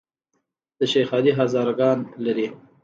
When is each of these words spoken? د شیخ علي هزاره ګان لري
د 0.79 0.81
شیخ 0.91 1.09
علي 1.17 1.31
هزاره 1.39 1.73
ګان 1.79 1.99
لري 2.25 2.47